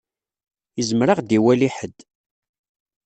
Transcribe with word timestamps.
Izmer 0.81 1.07
ad 1.09 1.17
ɣ-d-iwali 1.19 1.69
ḥedd. 1.77 1.97